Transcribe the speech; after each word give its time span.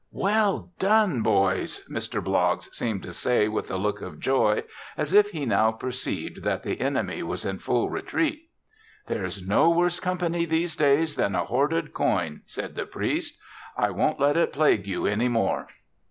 "Well 0.11 0.71
done, 0.79 1.21
boys!" 1.21 1.83
Mr. 1.87 2.23
Bloggs 2.23 2.75
seemed 2.75 3.03
to 3.03 3.13
say 3.13 3.47
with 3.47 3.69
a 3.69 3.75
look 3.77 4.01
of 4.01 4.19
joy 4.19 4.63
as 4.97 5.13
if 5.13 5.29
he 5.29 5.45
now 5.45 5.71
perceived 5.71 6.41
that 6.41 6.63
the 6.63 6.81
enemy 6.81 7.21
was 7.21 7.45
in 7.45 7.59
full 7.59 7.87
retreat. 7.87 8.49
"There's 9.05 9.47
no 9.47 9.69
worse 9.69 9.99
company, 9.99 10.45
these 10.45 10.75
days, 10.75 11.17
than 11.17 11.35
a 11.35 11.45
hoarded 11.45 11.93
coin," 11.93 12.41
said 12.47 12.73
the 12.73 12.87
priest. 12.87 13.37
"I 13.77 13.91
won't 13.91 14.19
let 14.19 14.37
it 14.37 14.53
plague 14.53 14.87
you 14.87 15.05
any 15.05 15.27
more." 15.27 15.67